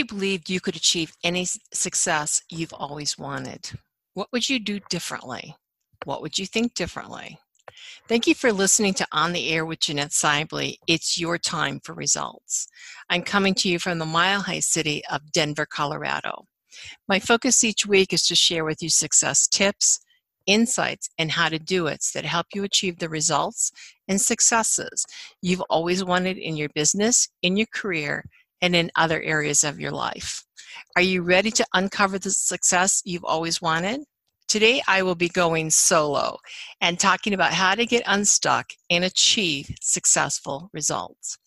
you 0.00 0.06
believed 0.06 0.48
you 0.48 0.60
could 0.60 0.76
achieve 0.76 1.12
any 1.22 1.46
success 1.74 2.42
you've 2.48 2.72
always 2.72 3.18
wanted, 3.18 3.70
what 4.14 4.28
would 4.32 4.48
you 4.48 4.58
do 4.58 4.80
differently? 4.88 5.54
What 6.06 6.22
would 6.22 6.38
you 6.38 6.46
think 6.46 6.72
differently? 6.72 7.38
Thank 8.08 8.26
you 8.26 8.34
for 8.34 8.50
listening 8.50 8.94
to 8.94 9.06
On 9.12 9.34
the 9.34 9.50
Air 9.50 9.66
with 9.66 9.80
Jeanette 9.80 10.14
Sibley. 10.14 10.78
It's 10.86 11.20
your 11.20 11.36
time 11.36 11.80
for 11.84 11.94
results. 11.94 12.66
I'm 13.10 13.22
coming 13.22 13.52
to 13.56 13.68
you 13.68 13.78
from 13.78 13.98
the 13.98 14.06
mile 14.06 14.40
high 14.40 14.60
city 14.60 15.02
of 15.10 15.32
Denver, 15.32 15.66
Colorado. 15.66 16.46
My 17.06 17.20
focus 17.20 17.62
each 17.62 17.84
week 17.84 18.14
is 18.14 18.22
to 18.22 18.34
share 18.34 18.64
with 18.64 18.82
you 18.82 18.88
success 18.88 19.46
tips, 19.46 20.00
insights, 20.46 21.10
and 21.18 21.30
how 21.30 21.50
to 21.50 21.58
do 21.58 21.88
it 21.88 22.02
that 22.14 22.24
help 22.24 22.46
you 22.54 22.64
achieve 22.64 22.98
the 22.98 23.10
results 23.10 23.70
and 24.08 24.18
successes 24.18 25.04
you've 25.42 25.62
always 25.68 26.02
wanted 26.02 26.38
in 26.38 26.56
your 26.56 26.70
business, 26.74 27.28
in 27.42 27.58
your 27.58 27.68
career, 27.74 28.24
and 28.62 28.76
in 28.76 28.90
other 28.96 29.20
areas 29.22 29.64
of 29.64 29.80
your 29.80 29.92
life. 29.92 30.44
Are 30.96 31.02
you 31.02 31.22
ready 31.22 31.50
to 31.52 31.66
uncover 31.74 32.18
the 32.18 32.30
success 32.30 33.02
you've 33.04 33.24
always 33.24 33.62
wanted? 33.62 34.00
Today, 34.48 34.82
I 34.88 35.02
will 35.02 35.14
be 35.14 35.28
going 35.28 35.70
solo 35.70 36.36
and 36.80 36.98
talking 36.98 37.34
about 37.34 37.52
how 37.52 37.76
to 37.76 37.86
get 37.86 38.02
unstuck 38.06 38.66
and 38.90 39.04
achieve 39.04 39.70
successful 39.80 40.68
results. 40.72 41.38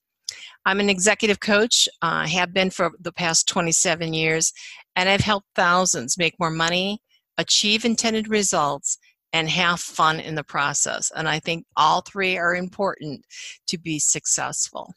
I'm 0.66 0.80
an 0.80 0.90
executive 0.90 1.42
coach, 1.42 1.90
uh, 2.02 2.26
have 2.28 2.54
been 2.54 2.70
for 2.70 2.92
the 3.00 3.12
past 3.12 3.48
27 3.50 4.14
years, 4.14 4.54
and 4.96 5.10
I've 5.10 5.22
helped 5.22 5.48
thousands 5.56 6.18
make 6.18 6.40
more 6.40 6.50
money, 6.50 7.02
achieve 7.38 7.84
intended 7.84 8.30
results, 8.30 8.98
and 9.34 9.50
have 9.50 9.82
fun 9.82 10.20
in 10.20 10.36
the 10.36 10.44
process. 10.44 11.12
And 11.14 11.28
I 11.28 11.40
think 11.40 11.66
all 11.76 12.02
three 12.02 12.38
are 12.38 12.56
important 12.56 13.26
to 13.68 13.78
be 13.78 14.00
successful. 14.00 14.94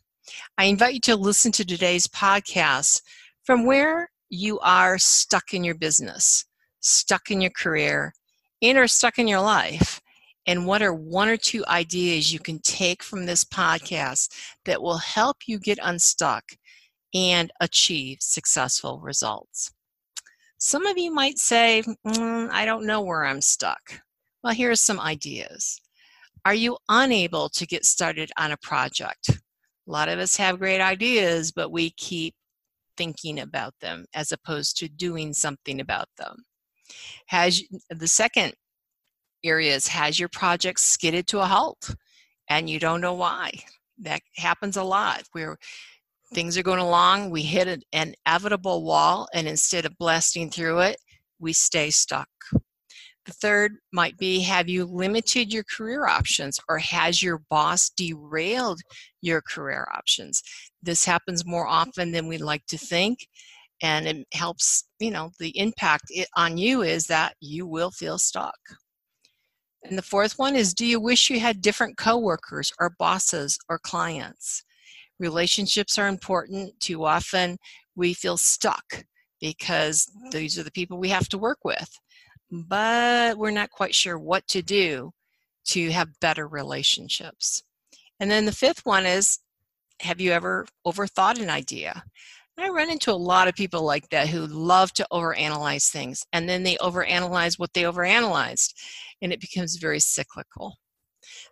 I 0.59 0.65
invite 0.65 0.95
you 0.95 1.01
to 1.01 1.17
listen 1.17 1.53
to 1.53 1.65
today's 1.65 2.07
podcast 2.07 3.03
from 3.45 3.65
where 3.65 4.11
you 4.29 4.59
are 4.61 4.99
stuck 4.99 5.55
in 5.55 5.65
your 5.65 5.75
business, 5.75 6.45
stuck 6.81 7.31
in 7.31 7.41
your 7.41 7.51
career, 7.51 8.13
and 8.63 8.79
or 8.79 8.87
stuck 8.87 9.19
in 9.19 9.29
your 9.29 9.41
life. 9.41 10.01
And 10.47 10.67
what 10.67 10.83
are 10.83 10.95
one 10.95 11.29
or 11.29 11.37
two 11.37 11.65
ideas 11.67 12.33
you 12.33 12.39
can 12.39 12.61
take 12.61 13.03
from 13.03 13.27
this 13.27 13.45
podcast 13.45 14.29
that 14.65 14.81
will 14.81 14.99
help 14.99 15.39
you 15.47 15.59
get 15.59 15.79
unstuck 15.83 16.45
and 17.15 17.53
achieve 17.61 18.19
successful 18.21 19.01
results? 19.01 19.73
Some 20.59 20.87
of 20.87 20.97
you 20.97 21.13
might 21.13 21.39
say, 21.39 21.83
mm, 22.07 22.49
I 22.51 22.65
don't 22.65 22.87
know 22.87 23.03
where 23.03 23.25
I'm 23.25 23.41
stuck. 23.41 24.01
Well, 24.43 24.55
here 24.55 24.71
are 24.71 24.77
some 24.77 25.01
ideas. 25.01 25.81
Are 26.45 26.55
you 26.55 26.79
unable 26.89 27.49
to 27.51 27.67
get 27.67 27.85
started 27.85 28.31
on 28.39 28.53
a 28.53 28.57
project? 28.57 29.31
A 29.87 29.91
lot 29.91 30.09
of 30.09 30.19
us 30.19 30.37
have 30.37 30.59
great 30.59 30.81
ideas, 30.81 31.53
but 31.53 31.70
we 31.70 31.91
keep 31.91 32.34
thinking 32.97 33.41
about 33.41 33.75
them 33.81 34.06
as 34.15 34.33
opposed 34.33 34.77
to 34.78 34.89
doing 34.89 35.33
something 35.33 35.81
about 35.81 36.09
them. 36.19 36.37
Has 37.27 37.62
the 37.91 38.09
second 38.09 38.55
area 39.45 39.75
is 39.75 39.89
has 39.89 40.19
your 40.19 40.28
project 40.28 40.81
skidded 40.81 41.27
to 41.28 41.41
a 41.41 41.47
halt 41.47 41.95
and 42.48 42.69
you 42.70 42.78
don't 42.78 43.01
know 43.01 43.15
why? 43.15 43.51
That 43.98 44.20
happens 44.37 44.77
a 44.77 44.83
lot 44.83 45.23
where 45.33 45.56
things 46.34 46.59
are 46.59 46.62
going 46.62 46.81
along, 46.81 47.31
we 47.31 47.43
hit 47.43 47.69
an 47.69 48.15
inevitable 48.27 48.84
wall, 48.84 49.28
and 49.33 49.47
instead 49.47 49.84
of 49.84 49.97
blasting 49.98 50.50
through 50.50 50.81
it, 50.81 50.97
we 51.39 51.53
stay 51.53 51.91
stuck. 51.91 52.28
The 53.27 53.33
third 53.33 53.73
might 53.93 54.17
be 54.19 54.41
have 54.43 54.69
you 54.69 54.85
limited 54.85 55.53
your 55.53 55.65
career 55.65 56.07
options 56.07 56.61
or 56.69 56.79
has 56.79 57.23
your 57.23 57.43
boss 57.51 57.91
derailed 57.91 58.81
your 59.21 59.43
career 59.43 59.89
options? 59.93 60.43
This 60.81 61.05
happens 61.05 61.45
more 61.45 61.67
often 61.67 62.12
than 62.12 62.28
we 62.28 62.39
like 62.39 62.65
to 62.67 62.78
think 62.78 63.27
and 63.83 64.06
it 64.06 64.27
helps, 64.33 64.84
you 65.00 65.11
know, 65.11 65.31
the 65.39 65.56
impact 65.59 66.05
on 66.37 66.56
you 66.56 66.83
is 66.83 67.06
that 67.09 67.34
you 67.41 67.67
will 67.67 67.91
feel 67.91 68.17
stuck. 68.17 68.59
And 69.83 69.99
the 69.99 70.03
fourth 70.03 70.39
one 70.39 70.56
is 70.56 70.73
do 70.73 70.87
you 70.87 71.00
wish 71.00 71.29
you 71.29 71.41
had 71.41 71.61
different 71.61 71.97
coworkers 71.97 72.73
or 72.81 72.95
bosses 72.99 73.59
or 73.69 73.79
clients? 73.79 74.62
Relationships 75.19 75.99
are 75.99 76.09
important. 76.09 76.79
Too 76.81 77.05
often 77.05 77.59
we 77.97 78.15
feel 78.15 78.37
stuck 78.37 79.05
because 79.41 80.11
these 80.31 80.59
are 80.59 80.62
the 80.62 80.71
people 80.71 80.99
we 80.99 81.09
have 81.09 81.29
to 81.29 81.39
work 81.39 81.59
with 81.65 81.91
but 82.51 83.39
we're 83.39 83.51
not 83.51 83.71
quite 83.71 83.95
sure 83.95 84.19
what 84.19 84.47
to 84.49 84.62
do 84.62 85.12
to 85.67 85.91
have 85.91 86.21
better 86.21 86.47
relationships. 86.47 87.62
And 88.21 88.31
then 88.31 88.47
the 88.47 88.53
fifth 88.53 88.84
one 88.84 89.07
is 89.07 89.39
have 90.01 90.21
you 90.21 90.33
ever 90.33 90.67
overthought 90.87 91.41
an 91.41 91.51
idea? 91.51 92.05
I 92.59 92.69
run 92.71 92.91
into 92.91 93.12
a 93.12 93.15
lot 93.15 93.49
of 93.49 93.55
people 93.55 93.83
like 93.83 94.09
that 94.11 94.29
who 94.29 94.47
love 94.47 94.93
to 94.95 95.06
overanalyze 95.12 95.89
things 95.91 96.25
and 96.33 96.49
then 96.49 96.62
they 96.62 96.77
overanalyze 96.77 97.59
what 97.59 97.75
they 97.75 97.83
overanalyzed 97.83 98.73
and 99.21 99.33
it 99.33 99.41
becomes 99.41 99.77
very 99.77 100.01
cyclical. 100.01 100.77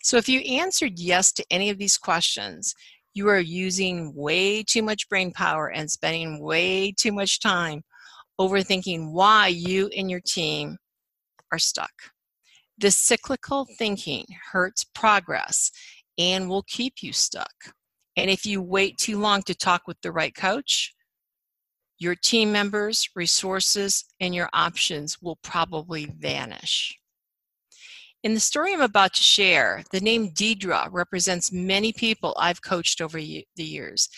So 0.03 0.16
if 0.16 0.28
you 0.28 0.41
answered 0.41 0.99
yes 0.99 1.31
to 1.33 1.44
any 1.50 1.69
of 1.69 1.78
these 1.78 1.99
questions, 1.99 2.75
you 3.12 3.28
are 3.28 3.41
using 3.41 4.15
way 4.15 4.62
too 4.62 4.83
much 4.83 5.09
brain 5.09 5.31
power 5.31 5.69
and 5.69 5.91
spending 5.91 6.43
way 6.43 6.93
too 6.93 7.12
much 7.12 7.41
time 7.41 7.83
overthinking 8.41 9.12
why 9.12 9.49
you 9.49 9.88
and 9.97 10.10
your 10.10 10.21
team 10.21 10.78
are 11.54 11.59
stuck. 11.59 11.92
This 12.76 12.97
cyclical 12.97 13.69
thinking 13.78 14.26
hurts 14.50 14.82
progress 14.82 15.70
and 16.19 16.48
will 16.48 16.65
keep 16.65 16.94
you 17.00 17.12
stuck. 17.12 17.54
And 18.16 18.28
if 18.28 18.44
you 18.44 18.60
wait 18.60 18.98
too 18.98 19.19
long 19.19 19.42
to 19.42 19.54
talk 19.54 19.82
with 19.87 20.00
the 20.03 20.10
right 20.10 20.34
coach, 20.34 20.92
your 21.98 22.16
team 22.16 22.50
members, 22.50 23.09
resources, 23.15 24.04
and 24.20 24.34
your 24.34 24.48
options 24.53 25.22
will 25.22 25.38
probably 25.42 26.12
vanish. 26.19 26.98
In 28.25 28.34
the 28.34 28.41
story 28.41 28.72
I'm 28.72 28.81
about 28.81 29.15
to 29.15 29.22
share, 29.22 29.84
the 29.92 30.00
name 30.00 30.31
Deidre 30.31 30.88
represents 30.91 31.53
many 31.53 31.92
people 31.92 32.34
I've 32.36 32.62
coached 32.62 33.00
over 33.00 33.19
the 33.19 33.44
years 33.56 34.09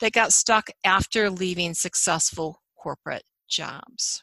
that 0.00 0.12
got 0.12 0.32
stuck 0.32 0.68
after 0.84 1.28
leaving 1.28 1.74
successful 1.74 2.62
corporate 2.78 3.24
jobs. 3.48 4.22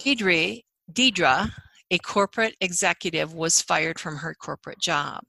Deidre 0.00 0.62
Deidre, 0.92 1.50
a 1.90 1.98
corporate 1.98 2.56
executive, 2.60 3.32
was 3.32 3.62
fired 3.62 3.98
from 3.98 4.16
her 4.16 4.34
corporate 4.34 4.80
job. 4.80 5.22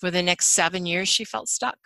For 0.00 0.10
the 0.10 0.22
next 0.22 0.46
seven 0.46 0.86
years, 0.86 1.08
she 1.08 1.24
felt 1.24 1.48
stuck. 1.48 1.78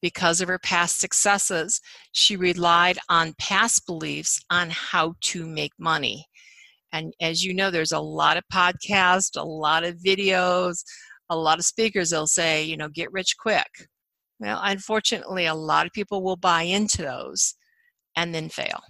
Because 0.00 0.40
of 0.40 0.48
her 0.48 0.60
past 0.60 1.00
successes, 1.00 1.80
she 2.12 2.36
relied 2.36 2.98
on 3.08 3.34
past 3.38 3.86
beliefs 3.86 4.40
on 4.50 4.70
how 4.70 5.14
to 5.22 5.44
make 5.44 5.72
money. 5.78 6.24
And 6.92 7.12
as 7.20 7.42
you 7.42 7.52
know, 7.52 7.70
there's 7.70 7.92
a 7.92 7.98
lot 7.98 8.36
of 8.36 8.44
podcasts, 8.52 9.36
a 9.36 9.44
lot 9.44 9.82
of 9.82 9.96
videos, 9.96 10.84
a 11.28 11.36
lot 11.36 11.58
of 11.58 11.64
speakers, 11.64 12.10
they'll 12.10 12.26
say, 12.26 12.62
you 12.64 12.76
know, 12.76 12.88
get 12.88 13.12
rich 13.12 13.36
quick. 13.38 13.88
Well, 14.38 14.60
unfortunately, 14.62 15.46
a 15.46 15.54
lot 15.54 15.86
of 15.86 15.92
people 15.92 16.22
will 16.22 16.36
buy 16.36 16.62
into 16.62 17.02
those 17.02 17.54
and 18.14 18.32
then 18.34 18.48
fail 18.48 18.80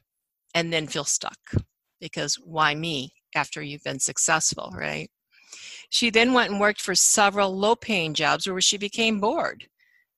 and 0.55 0.73
then 0.73 0.87
feel 0.87 1.05
stuck 1.05 1.39
because 2.01 2.37
why 2.37 2.75
me 2.75 3.13
after 3.35 3.63
you've 3.63 3.85
been 3.85 4.01
successful, 4.01 4.71
mm. 4.75 4.79
right? 4.79 5.11
She 5.91 6.11
then 6.11 6.35
went 6.35 6.51
and 6.51 6.61
worked 6.61 6.83
for 6.83 6.95
several 6.95 7.57
low 7.57 7.75
paying 7.75 8.15
jobs 8.15 8.47
where 8.47 8.61
she 8.61 8.77
became 8.77 9.21
bored. 9.21 9.67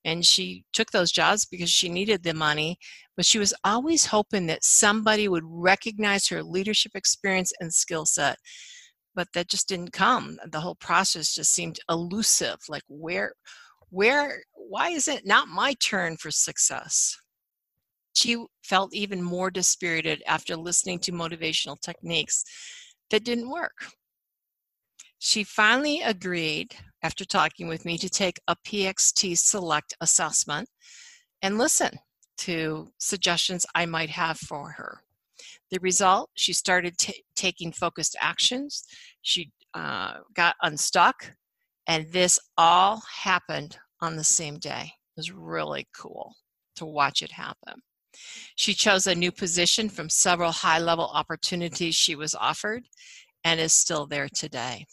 And 0.04 0.24
she 0.24 0.64
took 0.72 0.90
those 0.90 1.12
jobs 1.12 1.44
because 1.44 1.70
she 1.70 1.88
needed 1.88 2.22
the 2.22 2.32
money, 2.32 2.78
but 3.16 3.26
she 3.26 3.38
was 3.38 3.54
always 3.64 4.06
hoping 4.06 4.46
that 4.46 4.64
somebody 4.64 5.28
would 5.28 5.44
recognize 5.44 6.26
her 6.28 6.42
leadership 6.42 6.92
experience 6.94 7.52
and 7.60 7.72
skill 7.72 8.06
set. 8.06 8.38
But 9.14 9.28
that 9.34 9.48
just 9.48 9.68
didn't 9.68 9.92
come. 9.92 10.38
The 10.50 10.60
whole 10.60 10.76
process 10.76 11.34
just 11.34 11.52
seemed 11.52 11.80
elusive. 11.90 12.56
Like, 12.68 12.84
where, 12.88 13.34
where, 13.90 14.42
why 14.54 14.90
is 14.90 15.06
it 15.06 15.26
not 15.26 15.48
my 15.48 15.74
turn 15.74 16.16
for 16.16 16.30
success? 16.30 17.16
She 18.14 18.44
felt 18.64 18.94
even 18.94 19.22
more 19.22 19.50
dispirited 19.50 20.22
after 20.26 20.56
listening 20.56 20.98
to 21.00 21.12
motivational 21.12 21.80
techniques 21.80 22.44
that 23.10 23.24
didn't 23.24 23.50
work. 23.50 23.86
She 25.18 25.44
finally 25.44 26.00
agreed, 26.00 26.74
after 27.02 27.24
talking 27.24 27.68
with 27.68 27.84
me, 27.84 27.98
to 27.98 28.08
take 28.08 28.40
a 28.48 28.56
PXT 28.56 29.36
Select 29.36 29.94
assessment 30.00 30.68
and 31.42 31.58
listen 31.58 31.98
to 32.38 32.88
suggestions 32.98 33.66
I 33.74 33.84
might 33.84 34.10
have 34.10 34.38
for 34.38 34.70
her. 34.70 35.02
The 35.70 35.78
result, 35.80 36.30
she 36.34 36.52
started 36.52 36.96
t- 36.96 37.22
taking 37.36 37.70
focused 37.70 38.16
actions. 38.18 38.84
She 39.22 39.52
uh, 39.74 40.14
got 40.34 40.56
unstuck, 40.62 41.34
and 41.86 42.10
this 42.10 42.38
all 42.56 43.02
happened 43.22 43.78
on 44.00 44.16
the 44.16 44.24
same 44.24 44.58
day. 44.58 44.84
It 44.84 45.18
was 45.18 45.30
really 45.32 45.86
cool 45.94 46.34
to 46.76 46.86
watch 46.86 47.22
it 47.22 47.32
happen. 47.32 47.82
She 48.56 48.74
chose 48.74 49.06
a 49.06 49.14
new 49.14 49.32
position 49.32 49.88
from 49.88 50.08
several 50.08 50.52
high 50.52 50.78
level 50.78 51.10
opportunities 51.12 51.94
she 51.94 52.14
was 52.14 52.34
offered 52.34 52.84
and 53.44 53.60
is 53.60 53.72
still 53.72 54.06
there 54.06 54.28
today. 54.28 54.86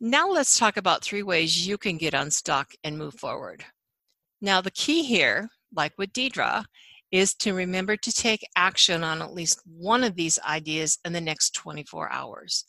Now 0.00 0.28
let's 0.28 0.58
talk 0.58 0.76
about 0.76 1.04
three 1.04 1.22
ways 1.22 1.66
you 1.66 1.78
can 1.78 1.96
get 1.96 2.14
unstuck 2.14 2.72
and 2.82 2.98
move 2.98 3.14
forward. 3.14 3.64
Now, 4.40 4.60
the 4.60 4.72
key 4.72 5.04
here, 5.04 5.48
like 5.72 5.92
with 5.96 6.12
Deidre, 6.12 6.64
is 7.12 7.34
to 7.34 7.54
remember 7.54 7.96
to 7.96 8.10
take 8.10 8.44
action 8.56 9.04
on 9.04 9.22
at 9.22 9.32
least 9.32 9.62
one 9.64 10.02
of 10.02 10.16
these 10.16 10.40
ideas 10.40 10.98
in 11.04 11.12
the 11.12 11.20
next 11.20 11.54
24 11.54 12.10
hours. 12.10 12.64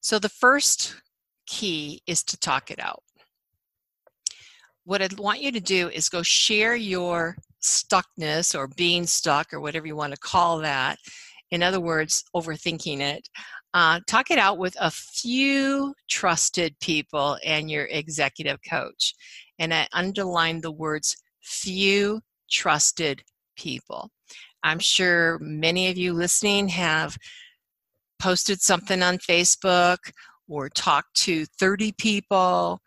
So 0.00 0.18
the 0.18 0.30
first 0.30 0.96
key 1.46 2.00
is 2.06 2.22
to 2.22 2.38
talk 2.38 2.70
it 2.70 2.80
out. 2.80 3.02
What 4.84 5.02
I'd 5.02 5.18
want 5.18 5.42
you 5.42 5.52
to 5.52 5.60
do 5.60 5.90
is 5.90 6.08
go 6.08 6.22
share 6.22 6.74
your 6.74 7.36
stuckness 7.62 8.54
or 8.54 8.68
being 8.68 9.06
stuck 9.06 9.52
or 9.52 9.60
whatever 9.60 9.86
you 9.86 9.96
want 9.96 10.12
to 10.12 10.20
call 10.20 10.58
that. 10.58 10.98
In 11.50 11.62
other 11.62 11.80
words, 11.80 12.24
overthinking 12.34 13.00
it. 13.00 13.28
Uh, 13.74 14.00
talk 14.06 14.30
it 14.30 14.38
out 14.38 14.58
with 14.58 14.76
a 14.80 14.90
few 14.90 15.94
trusted 16.08 16.78
people 16.80 17.38
and 17.44 17.70
your 17.70 17.84
executive 17.86 18.58
coach. 18.68 19.14
And 19.58 19.74
I 19.74 19.86
underline 19.92 20.60
the 20.60 20.72
words 20.72 21.16
few 21.42 22.20
trusted 22.50 23.22
people. 23.56 24.10
I'm 24.62 24.78
sure 24.78 25.38
many 25.40 25.88
of 25.88 25.96
you 25.96 26.12
listening 26.12 26.68
have 26.68 27.16
posted 28.18 28.60
something 28.60 29.02
on 29.02 29.18
Facebook 29.18 29.98
or 30.48 30.68
talked 30.68 31.14
to 31.14 31.44
30 31.58 31.92
people, 31.92 32.80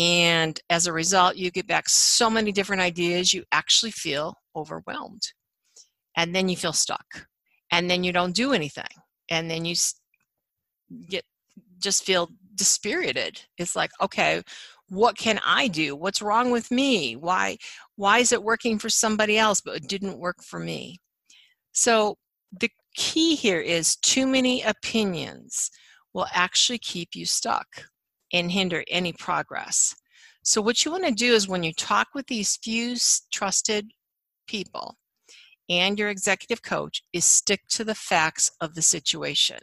and 0.00 0.58
as 0.70 0.86
a 0.86 0.94
result, 0.94 1.36
you 1.36 1.50
get 1.50 1.66
back 1.66 1.86
so 1.86 2.30
many 2.30 2.52
different 2.52 2.80
ideas, 2.80 3.34
you 3.34 3.44
actually 3.52 3.90
feel 3.90 4.34
overwhelmed. 4.56 5.20
And 6.16 6.34
then 6.34 6.48
you 6.48 6.56
feel 6.56 6.72
stuck. 6.72 7.26
And 7.70 7.90
then 7.90 8.02
you 8.02 8.10
don't 8.10 8.34
do 8.34 8.54
anything. 8.54 8.88
And 9.30 9.50
then 9.50 9.66
you 9.66 9.74
get 11.10 11.24
just 11.80 12.04
feel 12.04 12.30
dispirited. 12.54 13.42
It's 13.58 13.76
like, 13.76 13.90
okay, 14.00 14.42
what 14.88 15.18
can 15.18 15.38
I 15.44 15.68
do? 15.68 15.94
What's 15.94 16.22
wrong 16.22 16.50
with 16.50 16.70
me? 16.70 17.14
Why 17.16 17.58
why 17.96 18.20
is 18.20 18.32
it 18.32 18.42
working 18.42 18.78
for 18.78 18.88
somebody 18.88 19.36
else 19.36 19.60
but 19.60 19.76
it 19.76 19.86
didn't 19.86 20.18
work 20.18 20.42
for 20.42 20.58
me? 20.58 20.96
So 21.72 22.16
the 22.58 22.70
key 22.96 23.34
here 23.34 23.60
is 23.60 23.96
too 23.96 24.26
many 24.26 24.62
opinions 24.62 25.70
will 26.14 26.26
actually 26.32 26.78
keep 26.78 27.10
you 27.14 27.26
stuck 27.26 27.66
and 28.32 28.50
hinder 28.50 28.84
any 28.88 29.12
progress. 29.12 29.94
So 30.42 30.62
what 30.62 30.84
you 30.84 30.90
want 30.90 31.04
to 31.04 31.12
do 31.12 31.34
is 31.34 31.48
when 31.48 31.62
you 31.62 31.72
talk 31.72 32.08
with 32.14 32.26
these 32.26 32.56
few 32.56 32.96
trusted 33.32 33.90
people 34.46 34.96
and 35.68 35.98
your 35.98 36.08
executive 36.08 36.62
coach 36.62 37.02
is 37.12 37.24
stick 37.24 37.60
to 37.70 37.84
the 37.84 37.94
facts 37.94 38.50
of 38.60 38.74
the 38.74 38.82
situation. 38.82 39.58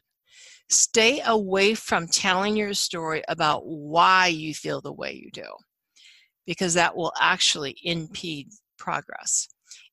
Stay 0.70 1.22
away 1.26 1.74
from 1.74 2.08
telling 2.08 2.56
your 2.56 2.74
story 2.74 3.24
about 3.28 3.66
why 3.66 4.28
you 4.28 4.54
feel 4.54 4.82
the 4.82 4.94
way 4.94 5.14
you 5.14 5.32
do, 5.32 5.48
because 6.46 6.74
that 6.74 6.96
will 6.96 7.14
actually 7.20 7.76
impede 7.84 8.50
progress. 8.78 9.48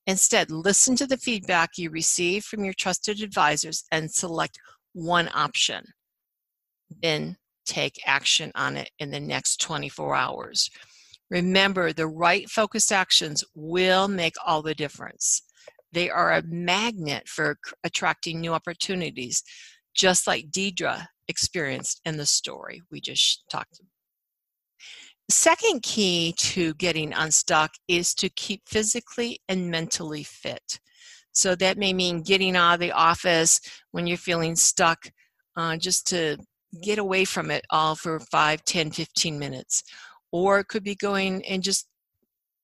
Instead, 0.06 0.50
listen 0.50 0.96
to 0.96 1.06
the 1.06 1.16
feedback 1.16 1.70
you 1.78 1.90
receive 1.90 2.44
from 2.44 2.64
your 2.64 2.74
trusted 2.74 3.22
advisors 3.22 3.84
and 3.90 4.10
select 4.10 4.58
one 4.92 5.30
option. 5.34 5.84
Then 7.02 7.36
take 7.64 8.00
action 8.06 8.52
on 8.54 8.76
it 8.76 8.90
in 8.98 9.10
the 9.10 9.20
next 9.20 9.60
24 9.60 10.14
hours. 10.14 10.70
Remember, 11.30 11.92
the 11.92 12.06
right 12.06 12.48
focused 12.48 12.92
actions 12.92 13.42
will 13.54 14.08
make 14.08 14.34
all 14.44 14.62
the 14.62 14.74
difference. 14.74 15.42
They 15.92 16.10
are 16.10 16.32
a 16.32 16.42
magnet 16.46 17.28
for 17.28 17.56
attracting 17.84 18.40
new 18.40 18.52
opportunities 18.52 19.42
just 19.94 20.26
like 20.26 20.50
Deidre 20.50 21.06
experienced 21.28 22.00
in 22.04 22.16
the 22.16 22.26
story 22.26 22.82
we 22.90 23.00
just 23.00 23.44
talked 23.50 23.78
about. 23.78 23.88
Second 25.30 25.82
key 25.82 26.34
to 26.36 26.74
getting 26.74 27.12
unstuck 27.14 27.72
is 27.88 28.14
to 28.14 28.28
keep 28.28 28.62
physically 28.68 29.40
and 29.48 29.70
mentally 29.70 30.22
fit. 30.22 30.78
So 31.32 31.54
that 31.56 31.78
may 31.78 31.92
mean 31.94 32.22
getting 32.22 32.56
out 32.56 32.74
of 32.74 32.80
the 32.80 32.92
office 32.92 33.60
when 33.92 34.06
you're 34.06 34.18
feeling 34.18 34.54
stuck, 34.54 35.10
uh, 35.56 35.76
just 35.76 36.06
to 36.08 36.36
get 36.82 36.98
away 36.98 37.24
from 37.24 37.50
it 37.50 37.64
all 37.70 37.94
for 37.94 38.20
5, 38.20 38.64
10, 38.64 38.90
15 38.90 39.38
minutes. 39.38 39.82
Or 40.32 40.58
it 40.58 40.68
could 40.68 40.84
be 40.84 40.94
going 40.94 41.44
and 41.46 41.62
just, 41.62 41.86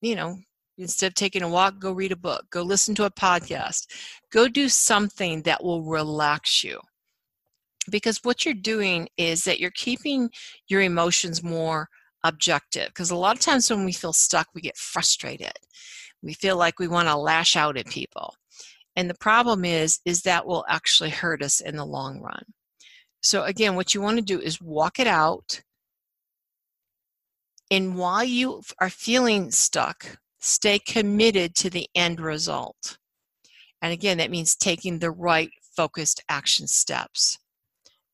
you 0.01 0.15
know, 0.15 0.39
instead 0.79 1.09
of 1.09 1.15
taking 1.15 1.43
a 1.43 1.49
walk, 1.49 1.79
go 1.79 1.93
read 1.93 2.13
a 2.13 2.17
book, 2.17 2.47
go 2.51 2.63
listen 2.63 2.95
to 2.97 3.05
a 3.05 3.11
podcast, 3.11 3.87
go 4.33 4.49
do 4.49 4.69
something 4.69 5.43
that 5.43 5.63
will 5.63 5.83
relax 5.83 6.65
you. 6.65 6.81
Because 7.91 8.21
what 8.23 8.45
you're 8.45 8.55
doing 8.55 9.09
is 9.17 9.45
that 9.45 9.61
you're 9.61 9.71
keeping 9.71 10.31
your 10.69 10.81
emotions 10.81 11.43
more 11.43 11.89
objective. 12.25 12.89
Because 12.89 13.11
a 13.11 13.17
lot 13.17 13.37
of 13.37 13.43
times 13.43 13.71
when 13.71 13.85
we 13.85 13.93
feel 13.93 14.13
stuck 14.13 14.49
we 14.55 14.61
get 14.61 14.77
frustrated. 14.77 15.53
We 16.23 16.35
feel 16.35 16.57
like 16.57 16.79
we 16.79 16.89
want 16.89 17.09
to 17.09 17.17
lash 17.17 17.57
out 17.57 17.79
at 17.79 17.87
people. 17.87 18.35
And 18.97 19.09
the 19.09 19.15
problem 19.15 19.65
is 19.65 20.01
is 20.05 20.23
that 20.23 20.47
will 20.47 20.65
actually 20.69 21.11
hurt 21.11 21.43
us 21.43 21.61
in 21.61 21.77
the 21.77 21.87
long 21.87 22.21
run 22.21 22.45
so 23.21 23.45
again 23.45 23.75
what 23.75 23.95
you 23.95 24.01
want 24.01 24.17
to 24.17 24.25
do 24.25 24.41
is 24.41 24.61
walk 24.61 24.99
it 24.99 25.07
out 25.07 25.63
and 27.71 27.97
while 27.97 28.25
you 28.25 28.63
are 28.81 28.91
feeling 28.91 29.51
stuck 29.51 30.19
stay 30.39 30.79
committed 30.79 31.55
to 31.55 31.71
the 31.71 31.87
end 31.95 32.21
result 32.21 32.99
and 33.83 33.93
again 33.93 34.19
that 34.19 34.31
means 34.31 34.57
taking 34.57 34.99
the 34.99 35.11
right 35.11 35.51
focused 35.77 36.23
action 36.29 36.67
steps 36.67 37.39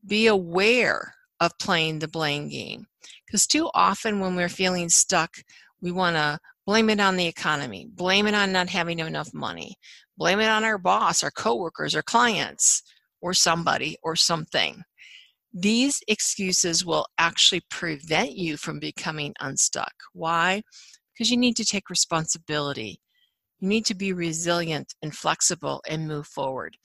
be 0.07 0.27
aware 0.27 1.15
of 1.41 1.59
playing 1.59 1.99
the 1.99 2.09
blame 2.09 2.49
game. 2.49 2.87
Because 3.27 3.47
too 3.47 3.71
often 3.75 4.21
when 4.21 4.37
we're 4.37 4.49
feeling 4.49 4.89
stuck, 4.89 5.37
we 5.81 5.91
want 5.91 6.17
to 6.17 6.39
blame 6.65 6.91
it 6.91 7.01
on 7.01 7.17
the 7.17 7.27
economy, 7.27 7.89
blame 7.93 8.27
it 8.27 8.35
on 8.35 8.53
not 8.53 8.69
having 8.69 8.99
enough 8.99 9.33
money, 9.35 9.77
blame 10.17 10.41
it 10.41 10.49
on 10.49 10.65
our 10.65 10.79
boss, 10.79 11.23
our 11.23 11.31
coworkers, 11.31 11.95
our 11.95 12.03
clients, 12.03 12.83
or 13.21 13.35
somebody 13.35 13.97
or 14.03 14.17
something. 14.17 14.83
These 15.53 16.01
excuses 16.09 16.85
will 16.85 17.07
actually 17.19 17.63
prevent 17.71 18.33
you 18.33 18.57
from 18.57 18.79
becoming 18.79 19.35
unstuck. 19.41 19.93
Why? 20.13 20.63
Because 21.13 21.31
you 21.31 21.37
need 21.37 21.57
to 21.57 21.65
take 21.65 21.89
responsibility. 21.89 23.01
You 23.61 23.69
need 23.69 23.87
to 23.87 23.95
be 23.95 24.13
resilient 24.13 24.95
and 25.03 25.17
flexible 25.17 25.83
and 25.89 26.07
move 26.07 26.27
forward. 26.27 26.77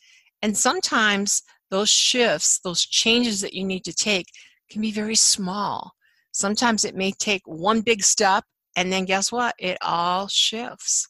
And 0.41 0.57
sometimes 0.57 1.43
those 1.69 1.89
shifts, 1.89 2.59
those 2.63 2.85
changes 2.85 3.41
that 3.41 3.53
you 3.53 3.63
need 3.63 3.83
to 3.85 3.93
take 3.93 4.27
can 4.69 4.81
be 4.81 4.91
very 4.91 5.15
small. 5.15 5.91
Sometimes 6.31 6.85
it 6.85 6.95
may 6.95 7.11
take 7.11 7.41
one 7.45 7.81
big 7.81 8.03
step, 8.03 8.45
and 8.77 8.91
then 8.91 9.05
guess 9.05 9.31
what? 9.31 9.53
It 9.59 9.77
all 9.81 10.27
shifts. 10.29 11.07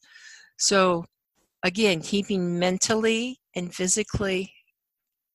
So, 0.57 1.05
again, 1.63 2.01
keeping 2.01 2.57
mentally 2.57 3.39
and 3.55 3.73
physically 3.73 4.51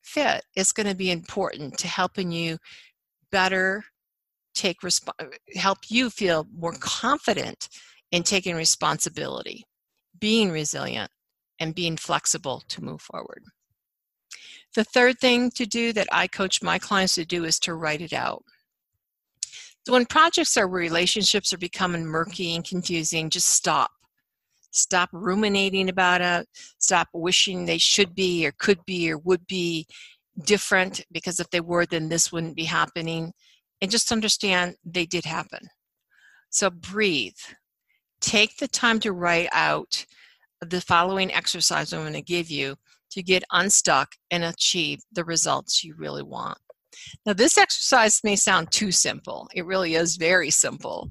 fit 0.06 0.44
is 0.54 0.72
going 0.72 0.86
to 0.86 0.94
be 0.94 1.10
important 1.10 1.76
to 1.78 1.88
helping 1.88 2.30
you 2.30 2.58
better 3.30 3.84
take 4.54 4.80
resp- 4.80 5.08
help 5.54 5.78
you 5.88 6.08
feel 6.08 6.46
more 6.56 6.74
confident 6.80 7.68
in 8.12 8.22
taking 8.22 8.56
responsibility, 8.56 9.64
being 10.18 10.50
resilient, 10.50 11.10
and 11.58 11.74
being 11.74 11.96
flexible 11.96 12.62
to 12.68 12.84
move 12.84 13.02
forward. 13.02 13.42
The 14.74 14.84
third 14.84 15.18
thing 15.18 15.50
to 15.52 15.66
do 15.66 15.92
that 15.92 16.08
I 16.12 16.26
coach 16.26 16.62
my 16.62 16.78
clients 16.78 17.14
to 17.16 17.24
do 17.24 17.44
is 17.44 17.58
to 17.60 17.74
write 17.74 18.00
it 18.00 18.12
out. 18.12 18.44
So 19.86 19.92
when 19.92 20.06
projects 20.06 20.56
or 20.56 20.68
relationships 20.68 21.52
are 21.52 21.58
becoming 21.58 22.04
murky 22.04 22.54
and 22.54 22.64
confusing, 22.64 23.30
just 23.30 23.48
stop. 23.48 23.90
Stop 24.76 25.08
ruminating 25.12 25.88
about 25.88 26.20
it. 26.20 26.48
Stop 26.78 27.08
wishing 27.12 27.64
they 27.64 27.78
should 27.78 28.14
be 28.14 28.46
or 28.46 28.52
could 28.58 28.84
be 28.84 29.10
or 29.10 29.18
would 29.18 29.46
be 29.46 29.86
different 30.44 31.04
because 31.10 31.40
if 31.40 31.48
they 31.50 31.60
were, 31.60 31.86
then 31.86 32.08
this 32.08 32.30
wouldn't 32.30 32.56
be 32.56 32.64
happening. 32.64 33.32
And 33.80 33.90
just 33.90 34.12
understand 34.12 34.76
they 34.84 35.06
did 35.06 35.24
happen. 35.24 35.68
So 36.50 36.70
breathe. 36.70 37.36
Take 38.20 38.56
the 38.56 38.68
time 38.68 39.00
to 39.00 39.12
write 39.12 39.48
out 39.52 40.06
the 40.60 40.80
following 40.80 41.32
exercise 41.32 41.92
I'm 41.92 42.00
going 42.00 42.14
to 42.14 42.22
give 42.22 42.50
you 42.50 42.76
to 43.10 43.22
get 43.22 43.44
unstuck 43.52 44.08
and 44.30 44.44
achieve 44.44 45.00
the 45.12 45.24
results 45.24 45.84
you 45.84 45.94
really 45.96 46.22
want. 46.22 46.58
Now, 47.24 47.34
this 47.34 47.58
exercise 47.58 48.20
may 48.24 48.36
sound 48.36 48.70
too 48.70 48.90
simple. 48.90 49.48
It 49.54 49.66
really 49.66 49.94
is 49.94 50.16
very 50.16 50.50
simple. 50.50 51.10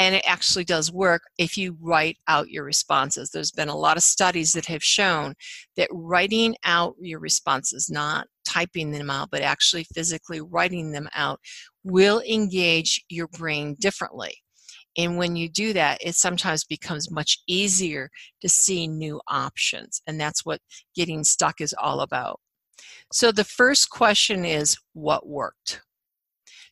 And 0.00 0.14
it 0.14 0.24
actually 0.26 0.64
does 0.64 0.90
work 0.90 1.20
if 1.36 1.58
you 1.58 1.76
write 1.78 2.16
out 2.26 2.48
your 2.48 2.64
responses. 2.64 3.28
There's 3.28 3.50
been 3.50 3.68
a 3.68 3.76
lot 3.76 3.98
of 3.98 4.02
studies 4.02 4.54
that 4.54 4.64
have 4.64 4.82
shown 4.82 5.34
that 5.76 5.90
writing 5.92 6.56
out 6.64 6.94
your 6.98 7.20
responses, 7.20 7.90
not 7.90 8.26
typing 8.42 8.92
them 8.92 9.10
out, 9.10 9.28
but 9.30 9.42
actually 9.42 9.84
physically 9.84 10.40
writing 10.40 10.90
them 10.92 11.06
out, 11.14 11.38
will 11.84 12.22
engage 12.22 13.04
your 13.10 13.28
brain 13.28 13.76
differently. 13.78 14.32
And 14.96 15.18
when 15.18 15.36
you 15.36 15.50
do 15.50 15.74
that, 15.74 15.98
it 16.00 16.14
sometimes 16.14 16.64
becomes 16.64 17.10
much 17.10 17.38
easier 17.46 18.08
to 18.40 18.48
see 18.48 18.88
new 18.88 19.20
options. 19.28 20.00
And 20.06 20.18
that's 20.18 20.46
what 20.46 20.62
getting 20.96 21.24
stuck 21.24 21.60
is 21.60 21.74
all 21.78 22.00
about. 22.00 22.40
So 23.12 23.32
the 23.32 23.44
first 23.44 23.90
question 23.90 24.46
is 24.46 24.78
what 24.94 25.28
worked? 25.28 25.82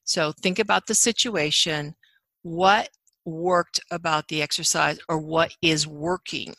So 0.05 0.33
think 0.33 0.59
about 0.59 0.87
the 0.87 0.95
situation. 0.95 1.95
What 2.41 2.89
worked 3.29 3.81
about 3.91 4.29
the 4.29 4.43
exercise 4.43 4.99
or 5.09 5.19
what 5.19 5.53
is 5.63 5.87
working? 5.87 6.55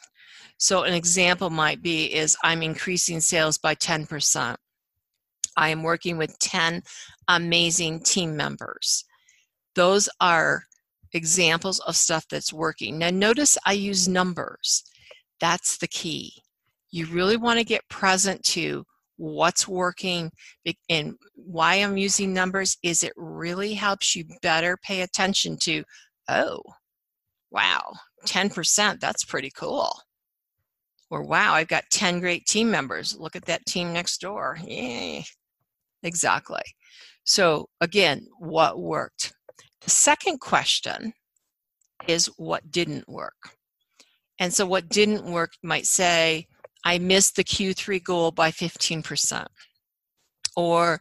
So 0.58 0.84
an 0.84 0.94
example 0.94 1.50
might 1.50 1.82
be 1.82 2.14
is 2.14 2.38
I'm 2.44 2.62
increasing 2.62 3.22
sales 3.22 3.58
by 3.58 3.76
10%. 3.76 4.56
I 5.56 5.70
am 5.70 5.84
working 5.84 6.18
with 6.18 6.38
10 6.40 6.82
amazing 7.28 8.02
team 8.04 8.36
members. 8.36 9.06
Those 9.76 10.10
are 10.20 10.64
examples 11.14 11.80
of 11.80 11.96
stuff 11.96 12.26
that's 12.30 12.54
working. 12.54 12.98
Now 12.98 13.10
notice 13.10 13.58
I 13.66 13.74
use 13.74 14.08
numbers. 14.08 14.84
That's 15.40 15.78
the 15.78 15.88
key. 15.88 16.34
You 16.92 17.06
really 17.08 17.38
want 17.38 17.60
to 17.60 17.66
get 17.66 17.88
present 17.90 18.44
to 18.44 18.86
what's 19.18 19.68
working 19.68 20.32
and 20.90 21.16
why 21.36 21.76
I'm 21.76 21.98
using 21.98 22.34
numbers 22.34 22.78
is 22.84 23.04
it 23.04 23.14
really 23.16 23.74
helps 23.74 24.16
you 24.16 24.26
better 24.42 24.78
pay 24.82 25.02
attention 25.02 25.58
to, 25.64 25.84
oh, 26.29 26.62
wow, 27.51 27.91
10%, 28.27 29.00
that's 29.00 29.25
pretty 29.25 29.51
cool. 29.55 29.91
Or 31.09 31.24
wow, 31.24 31.53
I've 31.53 31.67
got 31.67 31.86
10 31.91 32.19
great 32.19 32.45
team 32.45 32.69
members. 32.69 33.17
Look 33.17 33.36
at 33.36 33.45
that 33.45 33.65
team 33.65 33.91
next 33.91 34.21
door. 34.21 34.57
Yay. 34.63 35.25
Exactly. 36.03 36.62
So 37.24 37.67
again, 37.81 38.27
what 38.38 38.79
worked? 38.79 39.33
The 39.81 39.89
second 39.89 40.39
question 40.39 41.13
is 42.07 42.27
what 42.38 42.71
didn't 42.71 43.07
work. 43.09 43.36
And 44.39 44.53
so 44.53 44.65
what 44.65 44.89
didn't 44.89 45.25
work 45.25 45.51
might 45.63 45.86
say, 45.86 46.48
I 46.86 46.98
missed 46.98 47.36
the 47.36 47.43
Q3 47.43 48.03
goal 48.03 48.31
by 48.31 48.51
15%. 48.51 49.45
Or 50.55 51.00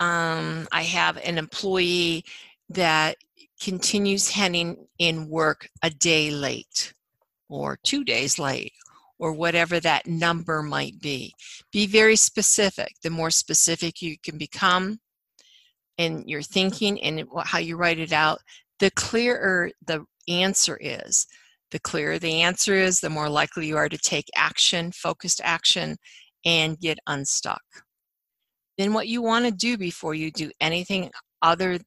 um, 0.00 0.66
I 0.72 0.82
have 0.82 1.18
an 1.18 1.38
employee 1.38 2.24
that 2.68 3.16
continues 3.60 4.30
heading 4.30 4.86
in 4.98 5.28
work 5.28 5.68
a 5.82 5.90
day 5.90 6.30
late 6.30 6.92
or 7.48 7.78
two 7.84 8.04
days 8.04 8.38
late 8.38 8.72
or 9.18 9.32
whatever 9.32 9.80
that 9.80 10.06
number 10.06 10.62
might 10.62 11.00
be. 11.00 11.32
Be 11.72 11.86
very 11.86 12.16
specific. 12.16 12.94
The 13.02 13.10
more 13.10 13.30
specific 13.30 14.02
you 14.02 14.16
can 14.22 14.36
become 14.36 14.98
in 15.96 16.24
your 16.26 16.42
thinking 16.42 17.00
and 17.02 17.24
how 17.44 17.58
you 17.58 17.76
write 17.76 17.98
it 17.98 18.12
out, 18.12 18.40
the 18.78 18.90
clearer 18.90 19.70
the 19.86 20.04
answer 20.28 20.78
is. 20.80 21.26
The 21.70 21.78
clearer 21.80 22.18
the 22.18 22.42
answer 22.42 22.74
is, 22.74 23.00
the 23.00 23.10
more 23.10 23.28
likely 23.28 23.66
you 23.66 23.76
are 23.76 23.88
to 23.88 23.98
take 23.98 24.26
action, 24.36 24.92
focused 24.92 25.40
action, 25.42 25.96
and 26.44 26.78
get 26.78 26.98
unstuck. 27.06 27.62
Then, 28.78 28.92
what 28.92 29.08
you 29.08 29.22
want 29.22 29.46
to 29.46 29.50
do 29.50 29.76
before 29.76 30.14
you 30.14 30.30
do 30.30 30.50
anything 30.60 31.10
other, 31.42 31.78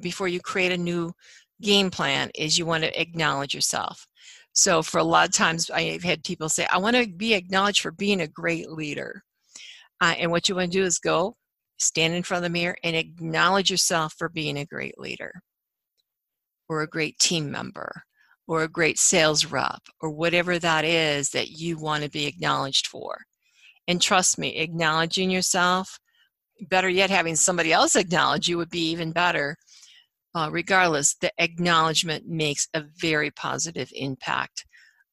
before 0.00 0.28
you 0.28 0.40
create 0.40 0.72
a 0.72 0.78
new 0.78 1.12
game 1.60 1.90
plan, 1.90 2.30
is 2.34 2.58
you 2.58 2.66
want 2.66 2.84
to 2.84 3.00
acknowledge 3.00 3.54
yourself. 3.54 4.06
So, 4.54 4.82
for 4.82 4.98
a 4.98 5.04
lot 5.04 5.28
of 5.28 5.34
times, 5.34 5.70
I've 5.70 6.02
had 6.02 6.24
people 6.24 6.48
say, 6.48 6.66
I 6.70 6.78
want 6.78 6.96
to 6.96 7.06
be 7.06 7.34
acknowledged 7.34 7.80
for 7.80 7.90
being 7.90 8.20
a 8.20 8.26
great 8.26 8.70
leader. 8.70 9.22
Uh, 10.00 10.14
and 10.18 10.30
what 10.30 10.48
you 10.48 10.56
want 10.56 10.72
to 10.72 10.78
do 10.78 10.84
is 10.84 10.98
go 10.98 11.36
stand 11.78 12.14
in 12.14 12.22
front 12.22 12.44
of 12.44 12.50
the 12.50 12.58
mirror 12.58 12.76
and 12.84 12.96
acknowledge 12.96 13.70
yourself 13.70 14.14
for 14.18 14.28
being 14.28 14.58
a 14.58 14.66
great 14.66 14.98
leader 14.98 15.32
or 16.68 16.82
a 16.82 16.88
great 16.88 17.18
team 17.18 17.50
member 17.50 18.02
or 18.46 18.62
a 18.62 18.68
great 18.68 18.98
sales 18.98 19.46
rep 19.46 19.82
or 20.00 20.10
whatever 20.10 20.58
that 20.58 20.84
is 20.84 21.30
that 21.30 21.50
you 21.50 21.78
want 21.78 22.02
to 22.02 22.10
be 22.10 22.26
acknowledged 22.26 22.86
for. 22.86 23.18
And 23.88 24.00
trust 24.00 24.38
me, 24.38 24.56
acknowledging 24.56 25.30
yourself, 25.30 25.98
better 26.68 26.88
yet, 26.88 27.10
having 27.10 27.36
somebody 27.36 27.72
else 27.72 27.96
acknowledge 27.96 28.48
you 28.48 28.58
would 28.58 28.70
be 28.70 28.90
even 28.90 29.12
better. 29.12 29.56
Uh, 30.34 30.48
regardless, 30.50 31.14
the 31.20 31.30
acknowledgement 31.38 32.26
makes 32.26 32.66
a 32.74 32.84
very 33.00 33.30
positive 33.30 33.90
impact 33.94 34.64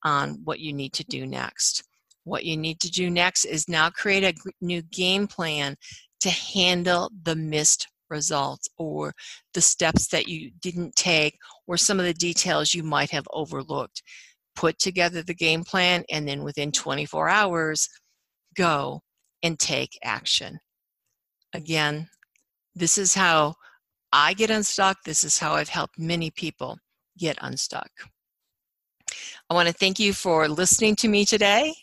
on 0.03 0.39
what 0.43 0.59
you 0.59 0.71
need 0.71 0.93
to 0.93 1.03
do 1.05 1.25
next. 1.25 1.83
What 2.23 2.45
you 2.45 2.55
need 2.55 2.79
to 2.81 2.91
do 2.91 3.09
next 3.09 3.45
is 3.45 3.67
now 3.67 3.89
create 3.89 4.23
a 4.23 4.51
new 4.61 4.81
game 4.81 5.27
plan 5.27 5.75
to 6.21 6.29
handle 6.29 7.11
the 7.23 7.35
missed 7.35 7.87
results 8.09 8.67
or 8.77 9.13
the 9.53 9.61
steps 9.61 10.07
that 10.07 10.27
you 10.27 10.51
didn't 10.61 10.95
take 10.95 11.37
or 11.67 11.77
some 11.77 11.99
of 11.99 12.05
the 12.05 12.13
details 12.13 12.73
you 12.73 12.83
might 12.83 13.11
have 13.11 13.27
overlooked. 13.31 14.01
Put 14.55 14.79
together 14.79 15.21
the 15.21 15.33
game 15.33 15.63
plan 15.63 16.03
and 16.09 16.27
then 16.27 16.43
within 16.43 16.71
24 16.71 17.29
hours, 17.29 17.87
go 18.55 19.01
and 19.43 19.57
take 19.57 19.97
action. 20.03 20.59
Again, 21.53 22.09
this 22.75 22.97
is 22.97 23.13
how 23.13 23.55
I 24.11 24.33
get 24.33 24.49
unstuck. 24.49 24.97
This 25.03 25.23
is 25.23 25.37
how 25.37 25.53
I've 25.53 25.69
helped 25.69 25.97
many 25.97 26.31
people 26.31 26.77
get 27.17 27.37
unstuck. 27.41 27.89
I 29.49 29.53
want 29.53 29.67
to 29.67 29.73
thank 29.73 29.99
you 29.99 30.13
for 30.13 30.47
listening 30.47 30.95
to 30.97 31.07
me 31.07 31.25
today, 31.25 31.73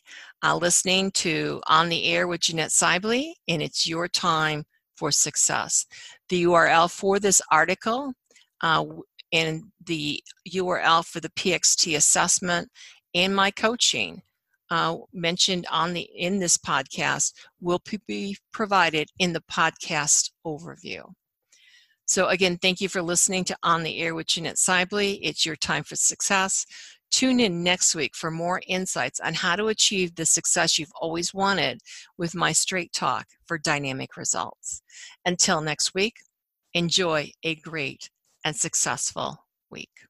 uh, 0.42 0.56
listening 0.56 1.11
to 1.12 1.61
On 1.66 1.88
the 1.88 2.04
Air 2.04 2.28
with 2.28 2.42
Jeanette 2.42 2.70
Sibley, 2.70 3.35
and 3.49 3.61
it's 3.61 3.88
your 3.88 4.06
time 4.08 4.64
for 4.96 5.11
success. 5.11 5.87
The 6.28 6.44
URL 6.44 6.90
for 6.90 7.18
this 7.18 7.42
article 7.50 8.12
uh, 8.62 8.85
and 9.32 9.64
the 9.85 10.23
URL 10.49 11.04
for 11.04 11.20
the 11.20 11.30
PXT 11.30 11.96
assessment 11.96 12.68
and 13.14 13.35
my 13.35 13.50
coaching 13.50 14.23
uh, 14.70 14.96
mentioned 15.12 15.66
on 15.70 15.92
the 15.92 16.08
in 16.14 16.38
this 16.38 16.56
podcast 16.56 17.32
will 17.61 17.80
be 18.06 18.37
provided 18.52 19.08
in 19.18 19.32
the 19.32 19.42
podcast 19.50 20.30
overview. 20.46 21.02
So 22.06 22.28
again, 22.28 22.56
thank 22.58 22.80
you 22.80 22.88
for 22.88 23.02
listening 23.02 23.44
to 23.44 23.56
On 23.64 23.82
the 23.82 24.00
Air 24.00 24.14
with 24.14 24.28
Jeanette 24.28 24.58
Sibley. 24.58 25.14
It's 25.25 25.44
your 25.44 25.56
time 25.56 25.82
for 25.82 25.96
success. 25.96 26.64
Tune 27.11 27.40
in 27.40 27.62
next 27.62 27.94
week 27.94 28.14
for 28.14 28.30
more 28.30 28.61
insights 28.66 29.20
on 29.20 29.35
how 29.35 29.56
to 29.56 29.68
achieve 29.68 30.14
the 30.14 30.26
success 30.26 30.78
you've 30.78 30.92
always 31.00 31.35
wanted 31.35 31.80
with 32.16 32.35
my 32.35 32.52
straight 32.52 32.92
talk 32.92 33.26
for 33.46 33.58
dynamic 33.58 34.16
results. 34.16 34.82
Until 35.25 35.61
next 35.61 35.94
week, 35.94 36.14
enjoy 36.75 37.30
a 37.42 37.54
great 37.56 38.11
and 38.44 38.54
successful 38.54 39.44
week. 39.70 40.06